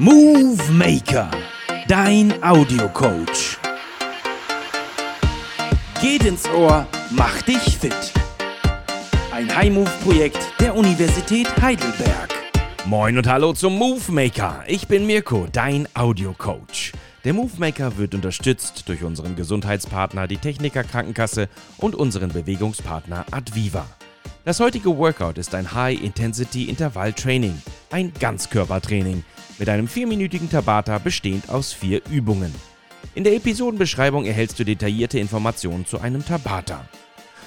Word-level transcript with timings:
Movie 0.00 0.70
Maker, 0.70 1.28
dein 1.88 2.32
Audiocoach. 2.40 3.58
Geht 6.00 6.24
ins 6.24 6.48
Ohr, 6.50 6.86
mach 7.10 7.42
dich 7.42 7.76
fit. 7.76 8.12
Ein 9.32 9.52
High-Move-Projekt 9.52 10.38
der 10.60 10.76
Universität 10.76 11.48
Heidelberg. 11.60 12.32
Moin 12.86 13.18
und 13.18 13.26
hallo 13.26 13.54
zum 13.54 13.74
Movie 13.74 14.12
Maker. 14.12 14.62
Ich 14.68 14.86
bin 14.86 15.04
Mirko, 15.04 15.48
dein 15.50 15.88
Audiocoach. 15.94 16.92
Der 17.24 17.32
Movie 17.32 17.58
Maker 17.58 17.98
wird 17.98 18.14
unterstützt 18.14 18.84
durch 18.88 19.02
unseren 19.02 19.34
Gesundheitspartner, 19.34 20.28
die 20.28 20.38
Techniker 20.38 20.84
Krankenkasse 20.84 21.48
und 21.76 21.96
unseren 21.96 22.28
Bewegungspartner 22.28 23.24
Adviva. 23.32 23.84
Das 24.44 24.60
heutige 24.60 24.96
Workout 24.96 25.38
ist 25.38 25.56
ein 25.56 25.74
High-Intensity-Intervall-Training, 25.74 27.60
ein 27.90 28.12
Ganzkörpertraining 28.20 29.24
mit 29.58 29.68
einem 29.68 29.88
vierminütigen 29.88 30.50
Tabata 30.50 30.98
bestehend 30.98 31.50
aus 31.50 31.72
vier 31.72 32.00
Übungen. 32.10 32.54
In 33.14 33.24
der 33.24 33.34
Episodenbeschreibung 33.34 34.24
erhältst 34.24 34.58
du 34.58 34.64
detaillierte 34.64 35.18
Informationen 35.18 35.86
zu 35.86 36.00
einem 36.00 36.24
Tabata. 36.24 36.88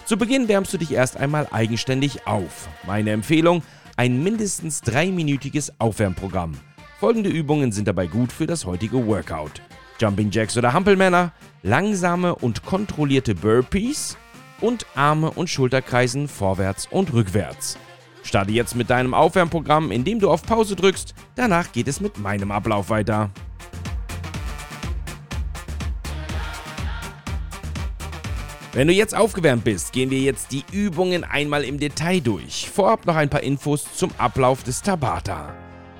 Zu 0.05 0.17
Beginn 0.17 0.47
wärmst 0.47 0.73
du 0.73 0.77
dich 0.77 0.91
erst 0.91 1.17
einmal 1.17 1.47
eigenständig 1.51 2.27
auf. 2.27 2.67
Meine 2.85 3.11
Empfehlung, 3.11 3.63
ein 3.95 4.23
mindestens 4.23 4.81
dreiminütiges 4.81 5.79
Aufwärmprogramm. 5.79 6.57
Folgende 6.99 7.29
Übungen 7.29 7.71
sind 7.71 7.87
dabei 7.87 8.07
gut 8.07 8.31
für 8.31 8.47
das 8.47 8.65
heutige 8.65 9.05
Workout. 9.07 9.61
Jumping 9.99 10.31
Jacks 10.31 10.57
oder 10.57 10.73
Hampelmänner, 10.73 11.31
langsame 11.63 12.35
und 12.35 12.63
kontrollierte 12.65 13.35
Burpees 13.35 14.17
und 14.59 14.85
Arme 14.95 15.31
und 15.31 15.49
Schulterkreisen 15.49 16.27
vorwärts 16.27 16.87
und 16.89 17.13
rückwärts. 17.13 17.77
Starte 18.23 18.51
jetzt 18.51 18.75
mit 18.75 18.89
deinem 18.89 19.13
Aufwärmprogramm, 19.13 19.91
indem 19.91 20.19
du 20.19 20.29
auf 20.29 20.43
Pause 20.43 20.75
drückst. 20.75 21.13
Danach 21.35 21.71
geht 21.71 21.87
es 21.87 22.01
mit 22.01 22.19
meinem 22.19 22.51
Ablauf 22.51 22.89
weiter. 22.89 23.29
Wenn 28.73 28.87
du 28.87 28.93
jetzt 28.93 29.13
aufgewärmt 29.13 29.65
bist, 29.65 29.91
gehen 29.91 30.11
wir 30.11 30.19
jetzt 30.19 30.53
die 30.53 30.63
Übungen 30.71 31.25
einmal 31.25 31.65
im 31.65 31.77
Detail 31.77 32.21
durch. 32.21 32.69
Vorab 32.69 33.05
noch 33.05 33.17
ein 33.17 33.29
paar 33.29 33.43
Infos 33.43 33.83
zum 33.95 34.11
Ablauf 34.17 34.63
des 34.63 34.81
Tabata. 34.81 35.53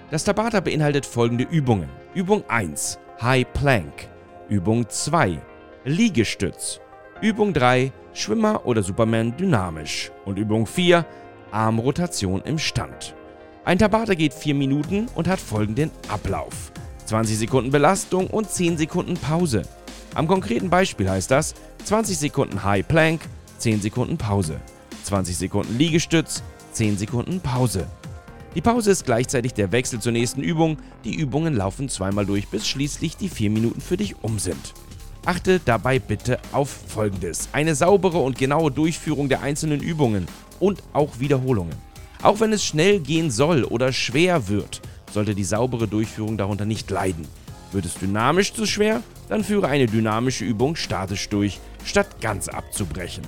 Das 0.09 0.23
Tabata 0.23 0.61
beinhaltet 0.61 1.06
folgende 1.06 1.44
Übungen. 1.44 1.89
Übung 2.13 2.50
1 2.50 2.97
High 3.22 3.45
Plank. 3.53 4.08
Übung 4.47 4.88
2 4.88 5.41
Liegestütz. 5.83 6.80
Übung 7.22 7.52
3 7.52 7.91
Schwimmer 8.13 8.66
oder 8.66 8.83
Superman 8.83 9.35
dynamisch. 9.35 10.09
Und 10.23 10.39
Übung 10.39 10.66
4 10.66 11.06
Armrotation 11.52 12.41
im 12.41 12.57
Stand. 12.57 13.16
Ein 13.63 13.77
Tabata 13.77 14.16
geht 14.16 14.33
4 14.33 14.55
Minuten 14.55 15.07
und 15.16 15.27
hat 15.27 15.39
folgenden 15.39 15.91
Ablauf. 16.07 16.71
20 17.05 17.38
Sekunden 17.38 17.71
Belastung 17.71 18.27
und 18.27 18.49
10 18.49 18.77
Sekunden 18.77 19.16
Pause. 19.16 19.63
Am 20.16 20.27
konkreten 20.27 20.69
Beispiel 20.69 21.09
heißt 21.09 21.29
das 21.29 21.53
20 21.85 22.17
Sekunden 22.17 22.63
High 22.63 22.88
Plank, 22.88 23.22
10 23.59 23.81
Sekunden 23.81 24.17
Pause. 24.17 24.59
20 25.03 25.38
Sekunden 25.38 25.77
Liegestütz, 25.77 26.41
10 26.72 26.97
Sekunden 26.97 27.39
Pause. 27.39 27.85
Die 28.55 28.61
Pause 28.61 28.91
ist 28.91 29.05
gleichzeitig 29.05 29.53
der 29.53 29.72
Wechsel 29.72 29.99
zur 29.99 30.11
nächsten 30.11 30.41
Übung. 30.41 30.77
Die 31.05 31.16
Übungen 31.16 31.53
laufen 31.53 31.88
zweimal 31.88 32.25
durch, 32.25 32.47
bis 32.47 32.67
schließlich 32.67 33.16
die 33.17 33.29
4 33.29 33.49
Minuten 33.49 33.79
für 33.79 33.97
dich 33.97 34.23
um 34.23 34.39
sind. 34.39 34.73
Achte 35.25 35.61
dabei 35.63 35.99
bitte 35.99 36.39
auf 36.52 36.69
Folgendes. 36.88 37.49
Eine 37.52 37.75
saubere 37.75 38.17
und 38.17 38.38
genaue 38.38 38.72
Durchführung 38.72 39.29
der 39.29 39.41
einzelnen 39.41 39.79
Übungen 39.79 40.25
und 40.62 40.81
auch 40.94 41.20
Wiederholungen. 41.20 41.76
Auch 42.22 42.40
wenn 42.40 42.54
es 42.54 42.64
schnell 42.64 43.00
gehen 43.00 43.31
soll 43.31 43.64
oder 43.64 43.92
schwer 43.92 44.48
wird, 44.48 44.81
sollte 45.12 45.36
die 45.36 45.44
saubere 45.44 45.88
Durchführung 45.88 46.38
darunter 46.38 46.66
nicht 46.66 46.90
leiden. 46.90 47.28
Wird 47.72 47.86
es 47.86 47.95
dynamisch 47.95 48.53
zu 48.53 48.66
schwer, 48.66 49.02
dann 49.28 49.44
führe 49.44 49.68
eine 49.68 49.88
dynamische 49.88 50.45
Übung 50.45 50.76
statisch 50.76 51.30
durch, 51.30 51.59
statt 51.84 52.22
ganz 52.22 52.47
abzubrechen. 52.47 53.24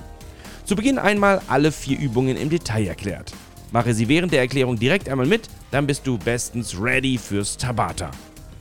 Zu 0.64 0.76
Beginn 0.76 0.98
einmal 0.98 1.42
alle 1.48 1.72
vier 1.72 1.98
Übungen 1.98 2.36
im 2.36 2.50
Detail 2.50 2.86
erklärt. 2.86 3.32
Mache 3.72 3.92
sie 3.92 4.08
während 4.08 4.32
der 4.32 4.40
Erklärung 4.40 4.78
direkt 4.78 5.08
einmal 5.08 5.26
mit, 5.26 5.48
dann 5.70 5.86
bist 5.86 6.06
du 6.06 6.16
bestens 6.16 6.80
ready 6.80 7.18
fürs 7.18 7.56
Tabata. 7.56 8.10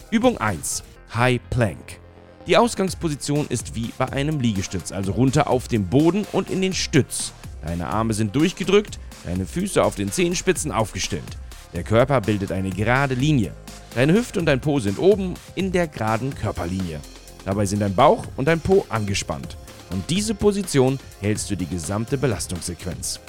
Übung 0.10 0.38
1. 0.38 0.84
High 1.14 1.40
Plank. 1.50 2.03
Die 2.46 2.58
Ausgangsposition 2.58 3.48
ist 3.48 3.74
wie 3.74 3.94
bei 3.98 4.12
einem 4.12 4.42
Liegestütz, 4.42 4.92
also 4.92 5.14
runter 5.14 5.50
auf 5.50 5.70
den 5.70 5.88
Boden 5.88 6.28
und 6.34 6.50
in 6.50 6.62
den 6.62 6.74
Stütz. 6.74 7.32
Deine 7.66 7.88
Arme 7.88 8.14
sind 8.14 8.36
durchgedrückt, 8.36 9.00
deine 9.24 9.46
Füße 9.46 9.82
auf 9.82 9.96
den 9.96 10.12
Zehenspitzen 10.12 10.74
aufgestellt. 10.74 11.38
Der 11.74 11.84
Körper 11.84 12.20
bildet 12.20 12.52
eine 12.52 12.70
gerade 12.70 13.16
Linie. 13.16 13.54
Deine 13.96 14.14
Hüfte 14.14 14.40
und 14.40 14.46
dein 14.46 14.60
Po 14.60 14.80
sind 14.80 15.00
oben 15.00 15.36
in 15.56 15.72
der 15.72 15.88
geraden 15.88 16.36
Körperlinie. 16.36 17.00
Dabei 17.46 17.66
sind 17.66 17.80
dein 17.80 17.96
Bauch 17.96 18.26
und 18.36 18.50
dein 18.50 18.60
Po 18.60 18.86
angespannt. 18.90 19.56
Und 19.92 20.10
diese 20.10 20.36
Position 20.36 21.00
hältst 21.22 21.50
du 21.50 21.56
die 21.56 21.68
gesamte 21.68 22.18
Belastungssequenz. 22.18 23.22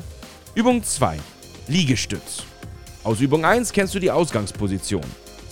Übung 0.56 0.82
2. 0.82 1.18
Liegestütz. 1.68 2.42
Aus 3.04 3.20
Übung 3.20 3.44
1 3.44 3.72
kennst 3.72 3.94
du 3.94 4.00
die 4.00 4.10
Ausgangsposition. 4.10 5.04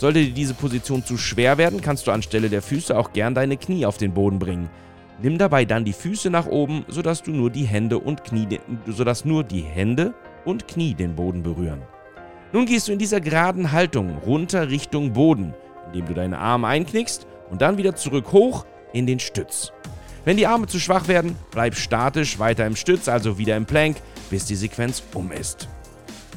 Sollte 0.03 0.19
dir 0.19 0.33
diese 0.33 0.55
Position 0.55 1.05
zu 1.05 1.17
schwer 1.17 1.59
werden, 1.59 1.81
kannst 1.81 2.09
du 2.09 2.11
anstelle 2.11 2.51
der 2.51 2.61
Füße 2.61 2.99
auch 2.99 3.13
gern 3.13 3.37
deine 3.37 3.57
Knie 3.57 3.87
auf 3.87 3.99
den 3.99 4.13
Boden 4.13 4.41
bringen. 4.41 4.69
Nimm 5.23 5.39
dabei 5.39 5.65
dann 5.65 5.85
die 5.85 5.93
Füße 5.93 6.29
nach 6.29 6.47
oben, 6.47 6.85
sodass 6.89 7.23
du 7.23 7.31
nur 7.31 7.51
die 7.51 7.67
Hände 7.67 8.01
und 8.01 8.25
Knie, 8.25 8.59
sodass 8.89 9.25
nur 9.25 9.45
die 9.45 9.61
Hände 9.61 10.13
und 10.45 10.67
Knie 10.67 10.95
den 10.95 11.15
Boden 11.15 11.45
berühren. 11.45 11.83
Nun 12.53 12.67
gehst 12.67 12.89
du 12.89 12.93
in 12.93 12.99
dieser 12.99 13.21
geraden 13.21 13.71
Haltung 13.71 14.19
runter 14.27 14.71
Richtung 14.71 15.13
Boden, 15.13 15.55
indem 15.87 16.07
du 16.07 16.15
deine 16.15 16.39
Arme 16.39 16.67
einknickst 16.67 17.29
und 17.53 17.63
dann 17.63 17.79
wieder 17.79 17.95
zurück 17.95 18.33
hoch 18.33 18.67
in 18.93 19.07
den 19.07 19.21
Stütz. 19.21 19.71
Wenn 20.25 20.37
die 20.37 20.49
Arme 20.49 20.67
zu 20.67 20.81
schwach 20.81 21.07
werden, 21.07 21.37
bleib 21.53 21.77
statisch 21.77 22.41
weiter 22.41 22.67
im 22.67 22.75
Stütz, 22.75 23.07
also 23.07 23.39
wieder 23.39 23.57
im 23.57 23.67
Plank, 23.67 23.99
bis 24.31 24.47
die 24.47 24.57
Sequenz 24.57 25.01
um 25.15 25.31
ist. 25.31 25.69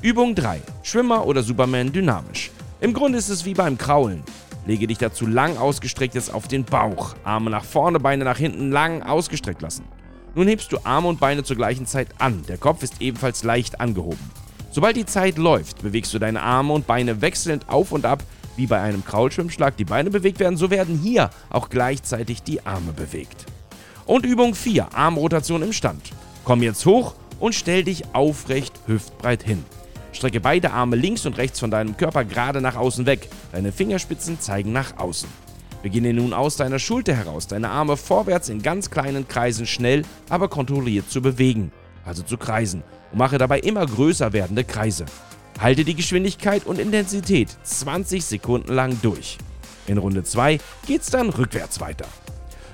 Übung 0.03 0.35
3. 0.35 0.61
Schwimmer 0.83 1.25
oder 1.25 1.41
Superman 1.41 1.91
dynamisch. 1.91 2.51
Im 2.81 2.93
Grunde 2.93 3.17
ist 3.17 3.29
es 3.29 3.45
wie 3.45 3.53
beim 3.53 3.77
Kraulen. 3.77 4.23
Lege 4.65 4.87
dich 4.87 4.97
dazu 4.97 5.25
lang 5.25 5.57
ausgestrecktes 5.57 6.29
auf 6.29 6.47
den 6.47 6.65
Bauch, 6.65 7.15
Arme 7.23 7.49
nach 7.49 7.63
vorne, 7.63 7.99
Beine 7.99 8.25
nach 8.25 8.37
hinten 8.37 8.71
lang 8.71 9.01
ausgestreckt 9.01 9.61
lassen. 9.61 9.85
Nun 10.33 10.47
hebst 10.47 10.71
du 10.71 10.79
Arme 10.83 11.07
und 11.07 11.19
Beine 11.19 11.43
zur 11.43 11.55
gleichen 11.55 11.85
Zeit 11.85 12.09
an, 12.17 12.43
der 12.47 12.57
Kopf 12.57 12.83
ist 12.83 13.01
ebenfalls 13.01 13.43
leicht 13.43 13.79
angehoben. 13.79 14.19
Sobald 14.71 14.97
die 14.97 15.05
Zeit 15.05 15.37
läuft, 15.37 15.81
bewegst 15.83 16.13
du 16.13 16.19
deine 16.19 16.41
Arme 16.41 16.73
und 16.73 16.85
Beine 16.85 17.21
wechselnd 17.21 17.69
auf 17.69 17.93
und 17.93 18.05
ab, 18.05 18.21
wie 18.57 18.67
bei 18.67 18.81
einem 18.81 19.05
Kraulschwimmschlag 19.05 19.77
die 19.77 19.85
Beine 19.85 20.09
bewegt 20.09 20.39
werden, 20.39 20.57
so 20.57 20.69
werden 20.69 20.99
hier 21.01 21.29
auch 21.49 21.69
gleichzeitig 21.69 22.43
die 22.43 22.65
Arme 22.65 22.91
bewegt. 22.91 23.45
Und 24.05 24.25
Übung 24.25 24.53
4, 24.53 24.93
Armrotation 24.93 25.61
im 25.61 25.71
Stand. 25.71 26.11
Komm 26.43 26.61
jetzt 26.61 26.85
hoch 26.85 27.15
und 27.39 27.55
stell 27.55 27.83
dich 27.85 28.13
aufrecht 28.13 28.73
hüftbreit 28.85 29.43
hin. 29.43 29.63
Strecke 30.15 30.39
beide 30.39 30.71
Arme 30.71 30.95
links 30.95 31.25
und 31.25 31.37
rechts 31.37 31.59
von 31.59 31.71
deinem 31.71 31.97
Körper 31.97 32.23
gerade 32.23 32.61
nach 32.61 32.75
außen 32.75 33.05
weg. 33.05 33.29
Deine 33.51 33.71
Fingerspitzen 33.71 34.39
zeigen 34.39 34.71
nach 34.71 34.97
außen. 34.97 35.29
Beginne 35.83 36.13
nun 36.13 36.33
aus 36.33 36.55
deiner 36.55 36.79
Schulter 36.79 37.13
heraus, 37.13 37.47
deine 37.47 37.69
Arme 37.69 37.95
vorwärts 37.97 38.49
in 38.49 38.61
ganz 38.61 38.89
kleinen 38.89 39.27
Kreisen 39.27 39.67
schnell, 39.67 40.03
aber 40.29 40.47
kontrolliert 40.47 41.11
zu 41.11 41.21
bewegen, 41.21 41.71
also 42.05 42.23
zu 42.23 42.37
kreisen, 42.37 42.81
und 43.11 43.19
mache 43.19 43.37
dabei 43.37 43.59
immer 43.59 43.85
größer 43.85 44.33
werdende 44.33 44.63
Kreise. 44.63 45.05
Halte 45.59 45.83
die 45.83 45.95
Geschwindigkeit 45.95 46.65
und 46.65 46.79
Intensität 46.79 47.49
20 47.63 48.25
Sekunden 48.25 48.73
lang 48.73 48.97
durch. 49.01 49.37
In 49.85 49.97
Runde 49.99 50.23
2 50.23 50.59
geht's 50.87 51.11
dann 51.11 51.29
rückwärts 51.29 51.79
weiter. 51.79 52.07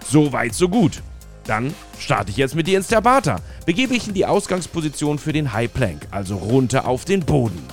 So 0.07 0.31
weit, 0.31 0.53
so 0.53 0.69
gut. 0.69 1.01
Dann 1.45 1.73
starte 1.99 2.31
ich 2.31 2.37
jetzt 2.37 2.55
mit 2.55 2.67
dir 2.67 2.77
ins 2.77 2.87
Tabata. 2.87 3.39
Begebe 3.65 3.95
ich 3.95 4.07
in 4.07 4.13
die 4.13 4.25
Ausgangsposition 4.25 5.19
für 5.19 5.33
den 5.33 5.53
High 5.53 5.73
Plank, 5.73 6.07
also 6.11 6.35
runter 6.37 6.87
auf 6.87 7.05
den 7.05 7.21
Boden. 7.21 7.65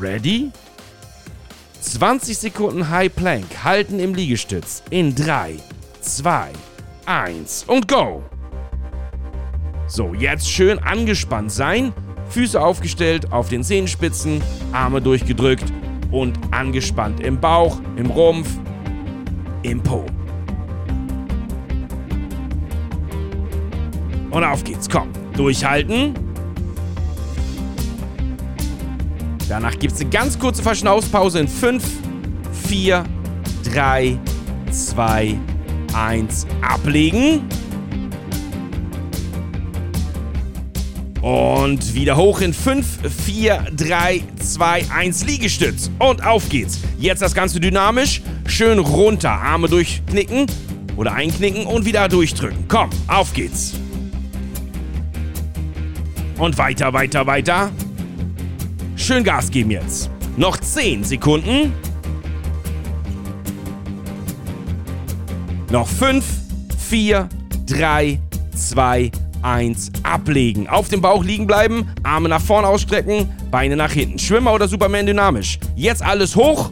Ready? 0.00 0.50
20 1.80 2.36
Sekunden 2.36 2.90
High 2.90 3.14
Plank 3.14 3.46
halten 3.62 4.00
im 4.00 4.14
Liegestütz 4.14 4.82
in 4.90 5.14
3, 5.14 5.56
2, 6.00 6.50
1 7.06 7.64
und 7.68 7.88
go! 7.88 8.22
So, 9.86 10.12
jetzt 10.12 10.50
schön 10.50 10.78
angespannt 10.80 11.50
sein. 11.50 11.94
Füße 12.28 12.60
aufgestellt 12.60 13.32
auf 13.32 13.48
den 13.48 13.64
Zehenspitzen, 13.64 14.42
Arme 14.72 15.00
durchgedrückt 15.00 15.72
und 16.10 16.38
angespannt 16.50 17.20
im 17.20 17.40
Bauch, 17.40 17.80
im 17.96 18.10
Rumpf, 18.10 18.48
im 19.62 19.82
Po. 19.82 20.04
Und 24.30 24.44
auf 24.44 24.64
geht's, 24.64 24.88
komm. 24.88 25.08
Durchhalten. 25.36 26.14
Danach 29.48 29.78
gibt 29.78 29.94
es 29.94 30.00
eine 30.00 30.10
ganz 30.10 30.38
kurze 30.38 30.62
Verschnaufspause 30.62 31.40
in 31.40 31.48
5, 31.48 31.82
4, 32.68 33.04
3, 33.72 34.18
2, 34.70 35.38
1. 35.94 36.46
Ablegen. 36.60 37.42
Und 41.22 41.94
wieder 41.94 42.16
hoch 42.16 42.42
in 42.42 42.52
5, 42.52 42.86
4, 43.24 43.66
3, 43.74 44.22
2, 44.38 44.84
1 44.94 45.26
Liegestütz. 45.26 45.90
Und 45.98 46.24
auf 46.24 46.48
geht's. 46.48 46.80
Jetzt 46.98 47.22
das 47.22 47.34
Ganze 47.34 47.58
dynamisch. 47.58 48.22
Schön 48.46 48.78
runter. 48.78 49.30
Arme 49.30 49.68
durchknicken 49.68 50.46
oder 50.96 51.14
einknicken 51.14 51.66
und 51.66 51.86
wieder 51.86 52.08
durchdrücken. 52.08 52.66
Komm, 52.68 52.90
auf 53.08 53.32
geht's. 53.32 53.74
Und 56.38 56.56
weiter, 56.56 56.92
weiter, 56.92 57.26
weiter. 57.26 57.70
Schön 58.94 59.24
Gas 59.24 59.50
geben 59.50 59.72
jetzt. 59.72 60.08
Noch 60.36 60.56
10 60.56 61.02
Sekunden. 61.02 61.72
Noch 65.70 65.88
5, 65.88 66.24
4, 66.78 67.28
3, 67.66 68.20
2, 68.54 69.10
1. 69.42 69.92
Ablegen. 70.04 70.68
Auf 70.68 70.88
dem 70.88 71.00
Bauch 71.00 71.24
liegen 71.24 71.46
bleiben, 71.46 71.88
Arme 72.04 72.28
nach 72.28 72.40
vorne 72.40 72.68
ausstrecken, 72.68 73.28
Beine 73.50 73.76
nach 73.76 73.92
hinten. 73.92 74.18
Schwimmer 74.18 74.52
oder 74.52 74.68
Superman 74.68 75.06
dynamisch. 75.06 75.58
Jetzt 75.74 76.02
alles 76.02 76.36
hoch. 76.36 76.70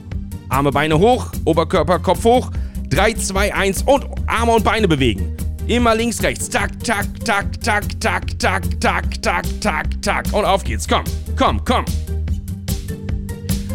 Arme, 0.49 0.71
Beine 0.71 0.99
hoch, 0.99 1.33
Oberkörper, 1.45 1.99
Kopf 1.99 2.25
hoch. 2.25 2.51
3, 2.91 3.15
2, 3.15 3.55
1 3.55 3.83
und 3.83 4.07
Arme 4.29 4.53
und 4.53 4.65
Beine 4.65 4.87
bewegen. 4.87 5.37
Immer 5.69 5.97
links, 5.97 6.23
rechts. 6.23 6.49
Tak, 6.49 6.79
tak, 6.85 7.07
tak, 7.25 7.61
tak, 7.61 7.99
tak, 7.99 8.39
tak, 8.39 8.81
tak, 8.81 9.23
tak, 9.23 9.61
tak, 9.61 10.03
tak. 10.03 10.33
Und 10.33 10.45
auf 10.45 10.63
geht's. 10.63 10.87
Komm, 10.87 11.03
komm, 11.37 11.65
komm. 11.65 11.85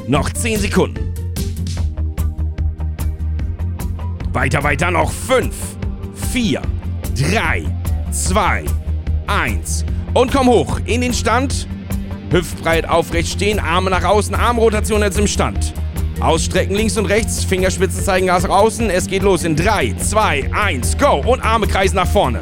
Noch 0.07 0.29
10 0.29 0.59
Sekunden. 0.59 1.13
Weiter, 4.31 4.63
weiter. 4.63 4.89
Noch 4.89 5.11
5, 5.11 5.53
4, 6.31 6.61
3, 7.31 7.65
2, 8.11 8.63
1. 9.27 9.85
Und 10.13 10.31
komm 10.31 10.47
hoch 10.47 10.79
in 10.85 11.01
den 11.01 11.13
Stand. 11.13 11.67
Hüftbreit 12.29 12.87
aufrecht 12.87 13.33
stehen, 13.33 13.59
Arme 13.59 13.89
nach 13.89 14.05
außen, 14.05 14.33
Armrotation 14.33 15.01
jetzt 15.01 15.19
im 15.19 15.27
Stand. 15.27 15.73
Ausstrecken 16.21 16.75
links 16.75 16.97
und 16.97 17.07
rechts, 17.07 17.43
Fingerspitzen 17.43 18.03
zeigen 18.03 18.27
nach 18.27 18.47
außen. 18.47 18.89
Es 18.91 19.07
geht 19.07 19.23
los 19.23 19.43
in 19.43 19.55
3, 19.55 19.93
2, 19.93 20.51
1, 20.53 20.97
go! 20.97 21.23
Und 21.25 21.41
Arme 21.41 21.65
kreisen 21.67 21.95
nach 21.95 22.07
vorne. 22.07 22.41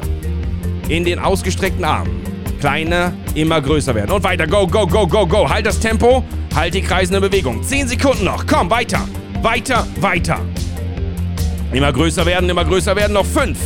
In 0.89 1.05
den 1.05 1.17
ausgestreckten 1.17 1.85
Armen. 1.85 2.21
Kleine, 2.59 3.13
immer 3.35 3.61
größer 3.61 3.95
werden. 3.95 4.11
Und 4.11 4.23
weiter, 4.23 4.47
go, 4.47 4.67
go, 4.67 4.85
go, 4.85 5.07
go, 5.07 5.25
go. 5.25 5.49
Halt 5.49 5.65
das 5.65 5.79
Tempo, 5.79 6.25
halt 6.53 6.73
die 6.73 6.81
kreisende 6.81 7.21
Bewegung. 7.21 7.63
10 7.63 7.87
Sekunden 7.87 8.25
noch, 8.25 8.45
komm, 8.45 8.69
weiter, 8.69 9.07
weiter, 9.41 9.87
weiter. 10.01 10.39
Immer 11.71 11.93
größer 11.93 12.25
werden, 12.25 12.49
immer 12.49 12.65
größer 12.65 12.95
werden. 12.95 13.13
Noch 13.13 13.25
5, 13.25 13.57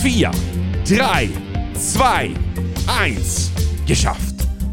4, 0.00 0.30
3, 0.88 1.28
2, 1.74 2.30
1. 2.86 3.50
Geschafft. 3.84 4.29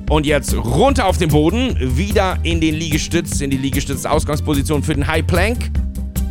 Und 0.10 0.26
jetzt 0.26 0.56
runter 0.56 1.06
auf 1.06 1.18
den 1.18 1.30
Boden, 1.30 1.98
wieder 1.98 2.38
in 2.44 2.62
den 2.62 2.76
Liegestütz, 2.76 3.42
in 3.42 3.50
die 3.50 3.58
Liegestütz-Ausgangsposition 3.58 4.82
für 4.82 4.94
den 4.94 5.06
High 5.06 5.28
Plank. 5.28 5.70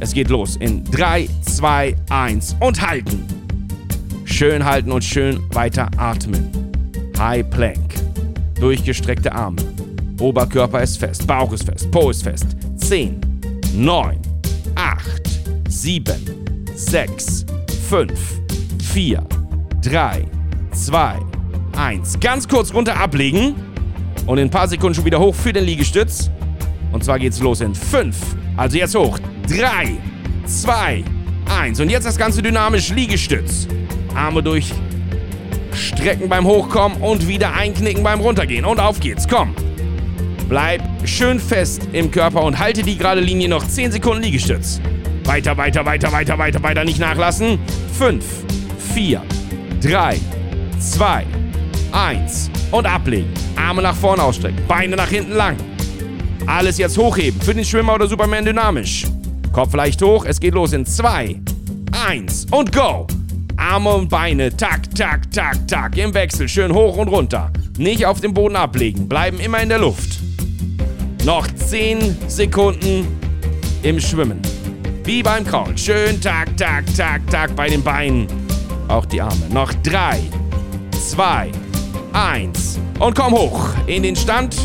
Es 0.01 0.15
geht 0.15 0.31
los 0.31 0.57
in 0.57 0.83
3, 0.85 1.29
2, 1.43 1.95
1 2.09 2.57
und 2.61 2.81
halten. 2.81 3.23
Schön 4.25 4.65
halten 4.65 4.93
und 4.93 5.05
schön 5.05 5.41
weiter 5.53 5.91
atmen. 5.99 6.51
High 7.19 7.49
Plank. 7.51 7.95
Durchgestreckte 8.59 9.33
Arme. 9.33 9.59
Oberkörper 10.21 10.83
ist 10.83 10.97
fest, 10.97 11.27
Bauch 11.27 11.53
ist 11.53 11.65
fest, 11.65 11.91
Po 11.91 12.09
ist 12.11 12.23
fest. 12.23 12.47
10, 12.77 13.21
9, 13.75 14.19
8, 14.75 15.03
7, 15.69 16.15
6, 16.75 17.45
5, 17.91 18.11
4, 18.93 19.23
3, 19.83 20.25
2, 20.73 21.19
1. 21.77 22.21
Ganz 22.21 22.49
kurz 22.49 22.73
runter 22.73 22.99
ablegen. 22.99 23.55
Und 24.27 24.39
in 24.39 24.49
ein 24.49 24.51
paar 24.51 24.69
Sekunden 24.69 24.95
schon 24.95 25.05
wieder 25.05 25.21
hoch 25.21 25.35
für 25.35 25.53
den 25.53 25.65
Liegestütz. 25.65 26.31
Und 26.93 27.05
zwar 27.05 27.19
geht's 27.19 27.41
los 27.41 27.61
in 27.61 27.75
5. 27.75 28.17
Also 28.57 28.77
jetzt 28.77 28.95
hoch. 28.95 29.19
3, 29.49 29.97
2, 30.47 31.05
1. 31.61 31.81
Und 31.81 31.91
jetzt 31.91 32.05
das 32.05 32.17
Ganze 32.17 32.43
dynamisch 32.43 32.91
Liegestütz. 32.91 33.69
Arme 34.15 34.43
durch. 34.43 34.73
Strecken 35.73 36.29
beim 36.29 36.47
Hochkommen 36.47 37.01
und 37.03 37.29
wieder 37.29 37.53
einknicken 37.55 38.03
beim 38.03 38.21
Runtergehen. 38.21 38.65
Und 38.65 38.81
auf 38.81 38.99
geht's. 38.99 39.29
Komm. 39.29 39.55
Bleib 40.49 40.83
schön 41.05 41.39
fest 41.39 41.89
im 41.93 42.11
Körper 42.11 42.43
und 42.45 42.59
halte 42.59 42.83
die 42.83 42.97
gerade 42.97 43.21
Linie 43.21 43.49
noch 43.49 43.67
10 43.67 43.93
Sekunden 43.93 44.23
Liegestütz. 44.23 44.81
Weiter, 45.25 45.57
weiter, 45.57 45.85
weiter, 45.85 46.13
weiter, 46.13 46.39
weiter, 46.39 46.63
weiter. 46.63 46.85
Nicht 46.85 46.99
nachlassen. 46.99 47.59
5, 47.99 48.25
4, 48.95 49.23
3, 49.83 50.19
2, 50.79 51.17
1. 51.19 51.46
Und 52.71 52.87
ablegen. 52.87 53.33
Arme 53.57 53.83
nach 53.83 53.97
vorne 53.97 54.23
ausstrecken. 54.23 54.61
Beine 54.69 54.97
nach 54.97 55.09
hinten 55.09 55.33
lang. 55.33 55.57
Alles 56.47 56.79
jetzt 56.79 56.99
hochheben. 56.99 57.41
Für 57.41 57.55
den 57.55 57.65
Schwimmer 57.65 57.95
oder 57.95 58.07
Superman 58.07 58.45
dynamisch. 58.45 59.07
Kopf 59.53 59.75
leicht 59.75 60.03
hoch. 60.03 60.25
Es 60.25 60.39
geht 60.39 60.55
los 60.55 60.73
in 60.73 60.85
2, 60.85 61.41
1 62.09 62.47
und 62.51 62.73
go. 62.73 63.07
Arme 63.57 63.95
und 63.95 64.09
Beine. 64.09 64.55
Tak, 64.55 64.95
tak, 64.95 65.31
tak, 65.31 65.67
tak. 65.67 65.97
Im 65.97 66.13
Wechsel. 66.13 66.49
Schön 66.49 66.73
hoch 66.75 66.97
und 66.99 67.09
runter. 67.09 67.51
Nicht 67.79 68.05
auf 68.05 68.21
dem 68.21 68.35
Boden 68.35 68.57
ablegen. 68.57 69.09
Bleiben 69.09 69.41
immer 69.41 69.63
in 69.63 69.69
der 69.69 69.79
Luft. 69.79 70.19
Noch 71.25 71.47
10 71.47 72.17
Sekunden 72.29 73.07
im 73.83 73.99
Schwimmen. 74.01 74.41
Wie 75.05 75.23
beim 75.23 75.45
Kraulen. 75.45 75.79
Schön 75.79 76.21
tak, 76.21 76.57
tak, 76.57 76.85
tak, 76.97 77.23
tak 77.31 77.57
bei 77.57 77.69
den 77.69 77.83
Beinen. 77.83 78.27
Auch 78.89 79.07
die 79.07 79.21
Arme. 79.21 79.49
Noch 79.51 79.73
3, 79.83 80.21
2, 80.93 81.51
1. 82.17 82.81
Und 82.99 83.15
komm 83.15 83.35
hoch 83.35 83.69
in 83.87 84.03
den 84.03 84.17
Stand. 84.17 84.57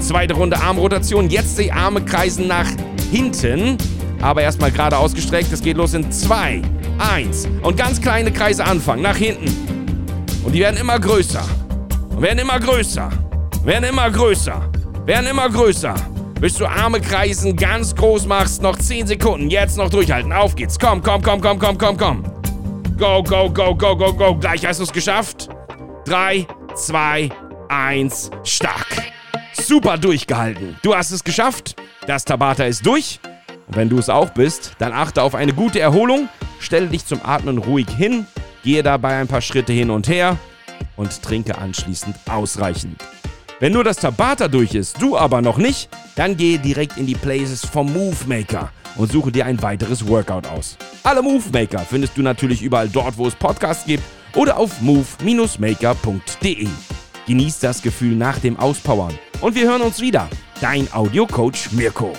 Zweite 0.00 0.34
Runde 0.34 0.60
Armrotation. 0.60 1.30
Jetzt 1.30 1.58
die 1.58 1.72
Arme 1.72 2.04
kreisen 2.04 2.46
nach 2.46 2.66
hinten. 3.10 3.78
Aber 4.20 4.42
erstmal 4.42 4.70
gerade 4.70 4.98
ausgestreckt. 4.98 5.50
Es 5.52 5.62
geht 5.62 5.78
los 5.78 5.94
in 5.94 6.12
2, 6.12 6.60
1. 6.98 7.48
Und 7.62 7.78
ganz 7.78 7.98
kleine 7.98 8.30
Kreise 8.30 8.66
anfangen. 8.66 9.00
Nach 9.00 9.16
hinten. 9.16 9.46
Und 10.44 10.52
die 10.52 10.60
werden 10.60 10.78
immer 10.78 11.00
größer. 11.00 11.42
Und 12.10 12.20
werden 12.20 12.40
immer 12.40 12.60
größer. 12.60 13.08
Werden 13.64 13.84
immer 13.84 14.10
größer. 14.10 14.60
Werden 15.06 15.26
immer 15.28 15.48
größer. 15.48 15.94
Bis 16.40 16.56
du 16.56 16.66
Arme 16.66 17.00
kreisen 17.00 17.56
ganz 17.56 17.94
groß 17.94 18.26
machst. 18.26 18.60
Noch 18.60 18.76
10 18.76 19.06
Sekunden. 19.06 19.48
Jetzt 19.48 19.78
noch 19.78 19.88
durchhalten. 19.88 20.30
Auf 20.30 20.54
geht's. 20.54 20.78
Komm, 20.78 21.02
komm, 21.02 21.22
komm, 21.22 21.40
komm, 21.40 21.58
komm, 21.58 21.78
komm, 21.78 21.96
komm. 21.96 22.22
Go, 22.98 23.22
go, 23.22 23.48
go, 23.48 23.74
go, 23.74 23.96
go, 23.96 24.12
go. 24.12 24.34
Gleich 24.34 24.66
hast 24.66 24.80
du 24.80 24.84
es 24.84 24.92
geschafft. 24.92 25.48
3, 26.04 26.46
2, 26.74 27.30
1, 27.68 28.30
stark. 28.44 29.12
Super 29.52 29.98
durchgehalten. 29.98 30.76
Du 30.82 30.94
hast 30.94 31.10
es 31.10 31.22
geschafft. 31.22 31.76
Das 32.06 32.24
Tabata 32.24 32.64
ist 32.64 32.86
durch. 32.86 33.20
Und 33.66 33.76
wenn 33.76 33.88
du 33.88 33.98
es 33.98 34.08
auch 34.08 34.30
bist, 34.30 34.72
dann 34.78 34.92
achte 34.92 35.22
auf 35.22 35.34
eine 35.34 35.52
gute 35.52 35.80
Erholung. 35.80 36.28
Stelle 36.60 36.86
dich 36.86 37.06
zum 37.06 37.20
Atmen 37.24 37.58
ruhig 37.58 37.88
hin. 37.90 38.26
Gehe 38.64 38.82
dabei 38.82 39.20
ein 39.20 39.28
paar 39.28 39.40
Schritte 39.42 39.72
hin 39.72 39.90
und 39.90 40.08
her 40.08 40.38
und 40.96 41.22
trinke 41.22 41.58
anschließend 41.58 42.16
ausreichend. 42.30 43.02
Wenn 43.60 43.72
nur 43.72 43.84
das 43.84 43.98
Tabata 43.98 44.48
durch 44.48 44.74
ist, 44.74 45.00
du 45.00 45.16
aber 45.16 45.42
noch 45.42 45.58
nicht, 45.58 45.88
dann 46.16 46.36
gehe 46.36 46.58
direkt 46.58 46.96
in 46.96 47.06
die 47.06 47.14
Places 47.14 47.64
vom 47.64 47.92
Move 47.92 48.16
Maker 48.26 48.70
und 48.96 49.12
suche 49.12 49.30
dir 49.30 49.46
ein 49.46 49.62
weiteres 49.62 50.06
Workout 50.08 50.46
aus. 50.46 50.76
Alle 51.04 51.22
Move 51.22 51.44
Maker 51.52 51.80
findest 51.80 52.16
du 52.16 52.22
natürlich 52.22 52.62
überall 52.62 52.88
dort, 52.88 53.16
wo 53.16 53.26
es 53.26 53.34
Podcasts 53.34 53.84
gibt 53.84 54.02
oder 54.34 54.56
auf 54.56 54.80
move-maker.de. 54.80 56.68
Genieß 57.26 57.58
das 57.60 57.82
Gefühl 57.82 58.16
nach 58.16 58.38
dem 58.38 58.58
Auspowern 58.58 59.16
und 59.40 59.54
wir 59.54 59.68
hören 59.68 59.82
uns 59.82 60.00
wieder. 60.00 60.28
Dein 60.60 60.92
Audiocoach 60.92 61.72
Mirko. 61.72 62.12